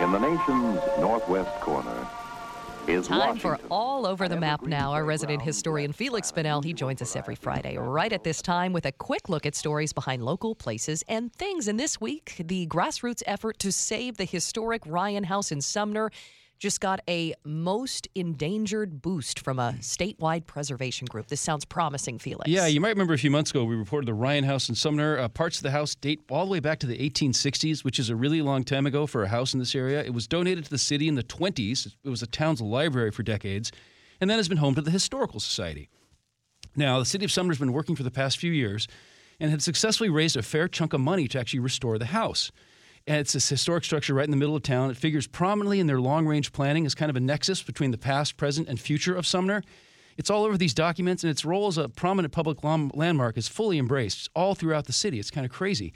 [0.00, 2.06] In the nation's northwest corner
[2.86, 3.66] is Time for Washington.
[3.68, 4.92] All Over the Map now.
[4.92, 8.86] Our resident historian Feliks Banel, he joins us every Friday right at this time with
[8.86, 11.66] a quick look at stories behind local places and things.
[11.66, 16.12] And this week, the grassroots effort to save the historic Ryan House in Sumner
[16.58, 21.28] just got a most endangered boost from a statewide preservation group.
[21.28, 22.48] This sounds promising, Felix.
[22.48, 25.18] Yeah, you might remember a few months ago we reported the Ryan House in Sumner.
[25.18, 28.10] Uh, parts of the house date all the way back to the 1860s, which is
[28.10, 30.02] a really long time ago for a house in this area.
[30.02, 31.94] It was donated to the city in the 20s.
[32.04, 33.70] It was the town's library for decades,
[34.20, 35.88] and then has been home to the Historical Society.
[36.74, 38.88] Now, the city of Sumner has been working for the past few years
[39.40, 42.50] and had successfully raised a fair chunk of money to actually restore the house.
[43.08, 44.90] And it's this historic structure right in the middle of town.
[44.90, 47.96] It figures prominently in their long range planning as kind of a nexus between the
[47.96, 49.62] past, present, and future of Sumner.
[50.18, 53.78] It's all over these documents, and its role as a prominent public landmark is fully
[53.78, 55.18] embraced all throughout the city.
[55.18, 55.94] It's kind of crazy.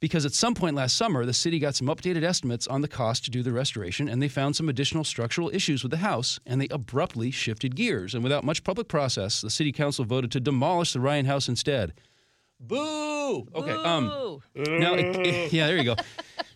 [0.00, 3.24] Because at some point last summer, the city got some updated estimates on the cost
[3.26, 6.58] to do the restoration, and they found some additional structural issues with the house, and
[6.60, 8.14] they abruptly shifted gears.
[8.14, 11.92] And without much public process, the city council voted to demolish the Ryan House instead.
[12.60, 13.46] Boo!
[13.54, 14.06] Okay, um,
[14.54, 15.96] now, it- it- yeah, there you go.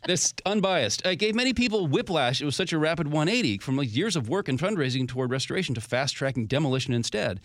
[0.07, 1.05] That's unbiased.
[1.05, 2.41] It gave many people whiplash.
[2.41, 5.75] It was such a rapid 180 from like years of work and fundraising toward restoration
[5.75, 7.41] to fast tracking demolition instead.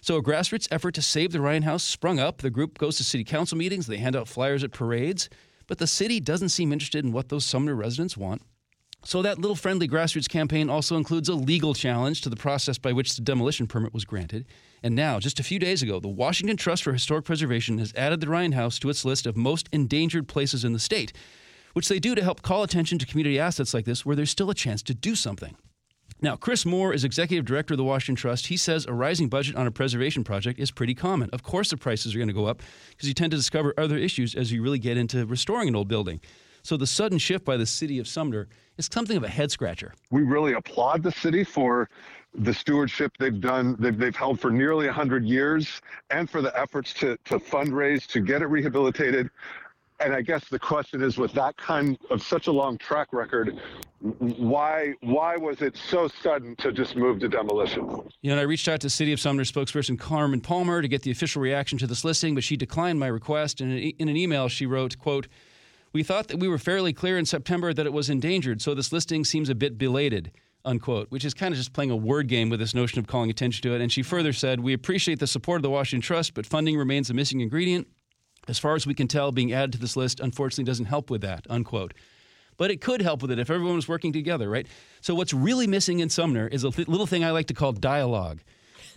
[0.00, 2.38] So a grassroots effort to save the Ryan House sprung up.
[2.38, 3.86] The group goes to city council meetings.
[3.86, 5.28] They hand out flyers at parades.
[5.66, 8.42] But the city doesn't seem interested in what those Sumner residents want.
[9.04, 12.92] So that little friendly grassroots campaign also includes a legal challenge to the process by
[12.92, 14.46] which the demolition permit was granted.
[14.82, 18.20] And now, just a few days ago, the Washington Trust for Historic Preservation has added
[18.20, 21.14] the Ryan House to its list of most endangered places in the state,
[21.72, 24.50] which they do to help call attention to community assets like this where there's still
[24.50, 25.56] a chance to do something.
[26.22, 28.48] Now, Chris Moore is executive director of the Washington Trust.
[28.48, 31.30] He says a rising budget on a preservation project is pretty common.
[31.32, 33.96] Of course, the prices are going to go up because you tend to discover other
[33.96, 36.20] issues as you really get into restoring an old building.
[36.62, 39.94] So the sudden shift by the city of Sumner is something of a head scratcher.
[40.10, 41.88] we really applaud the city for
[42.34, 46.92] the stewardship they've done they've, they've held for nearly 100 years and for the efforts
[46.94, 49.30] to, to fundraise to get it rehabilitated
[50.00, 53.58] and i guess the question is with that kind of such a long track record
[54.00, 57.86] why why was it so sudden to just move to demolition
[58.22, 61.10] You know, I reached out to City of Sumner spokesperson Carmen Palmer to get the
[61.10, 63.60] official reaction to this listing, but she declined my request.
[63.60, 65.28] And in in an email, she wrote, "quote
[65.92, 68.90] We thought that we were fairly clear in September that it was endangered, so this
[68.92, 70.30] listing seems a bit belated."
[70.64, 73.30] Unquote, which is kind of just playing a word game with this notion of calling
[73.30, 73.80] attention to it.
[73.80, 77.08] And she further said, We appreciate the support of the Washington Trust, but funding remains
[77.08, 77.86] a missing ingredient.
[78.48, 81.20] As far as we can tell, being added to this list unfortunately doesn't help with
[81.22, 81.46] that.
[81.48, 81.94] Unquote.
[82.56, 84.66] But it could help with it if everyone was working together, right?
[85.00, 87.72] So what's really missing in Sumner is a th- little thing I like to call
[87.72, 88.40] dialogue.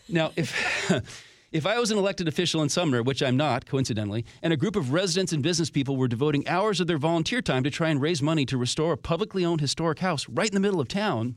[0.10, 0.54] Now, if
[1.52, 4.76] if I was an elected official in Sumner, which I'm not, coincidentally, and a group
[4.76, 8.02] of residents and business people were devoting hours of their volunteer time to try and
[8.02, 11.36] raise money to restore a publicly owned historic house right in the middle of town,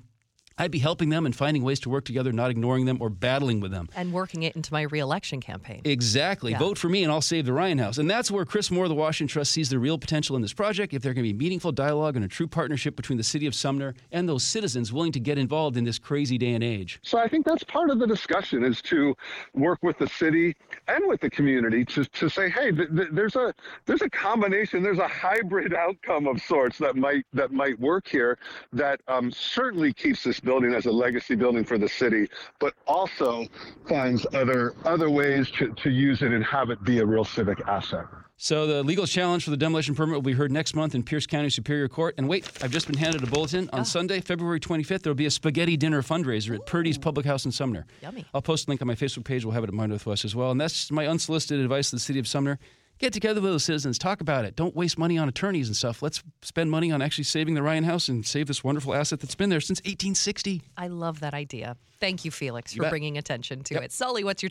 [0.58, 3.60] I'd be helping them and finding ways to work together, not ignoring them or battling
[3.60, 3.88] with them.
[3.94, 5.82] And working it into my reelection campaign.
[5.84, 6.52] Exactly.
[6.52, 6.58] Yeah.
[6.58, 7.98] Vote for me and I'll save the Ryan House.
[7.98, 10.94] And that's where Chris Moore, the Washington Trust, sees the real potential in this project.
[10.94, 13.94] If there can be meaningful dialogue and a true partnership between the city of Sumner
[14.12, 17.00] and those citizens willing to get involved in this crazy day and age.
[17.02, 19.14] so i think that's part of the discussion is to
[19.54, 20.54] work with the city
[20.88, 23.52] and with the community to, to say hey th- th- there's a
[23.84, 28.38] there's a combination there's a hybrid outcome of sorts that might that might work here
[28.72, 33.44] that um, certainly keeps this building as a legacy building for the city but also
[33.88, 37.60] finds other other ways to, to use it and have it be a real civic
[37.66, 38.06] asset
[38.38, 41.26] So the legal challenge for the demolition permit will be heard next month in Pierce
[41.26, 42.14] County Superior Court.
[42.18, 43.70] And wait, I've just been handed a bulletin.
[43.72, 43.82] On ah.
[43.82, 47.50] Sunday, February 25th, there will be a spaghetti dinner fundraiser at Purdy's Public House in
[47.50, 47.86] Sumner.
[48.02, 48.26] Yummy.
[48.34, 49.42] I'll post a link on my Facebook page.
[49.46, 50.50] We'll have it at MyNorthwest as well.
[50.50, 52.58] And that's my unsolicited advice to the city of Sumner.
[52.98, 54.56] Get together with those citizens, talk about it.
[54.56, 56.00] Don't waste money on attorneys and stuff.
[56.00, 59.34] Let's spend money on actually saving the Ryan House and save this wonderful asset that's
[59.34, 60.62] been there since 1860.
[60.78, 61.76] I love that idea.
[62.00, 62.90] Thank you, Felix, You for bet.
[62.92, 63.82] bringing attention to Yep.
[63.84, 63.92] it.
[63.92, 64.44] Sully, what's your